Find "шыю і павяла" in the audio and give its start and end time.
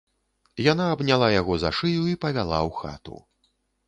1.79-2.57